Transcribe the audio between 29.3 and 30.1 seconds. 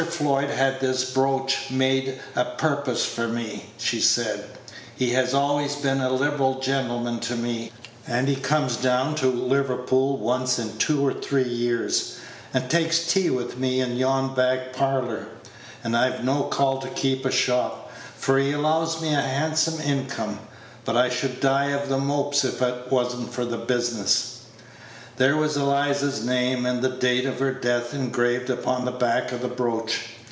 of the brooch.